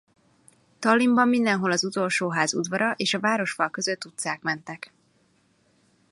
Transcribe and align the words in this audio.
Tallinnban 0.79 1.27
mindenhol 1.27 1.71
az 1.71 1.83
utolsó 1.83 2.29
ház 2.29 2.53
udvara 2.53 2.93
és 2.95 3.13
a 3.13 3.19
városfal 3.19 3.69
között 3.69 4.05
utcák 4.05 4.41
mentek. 4.41 4.93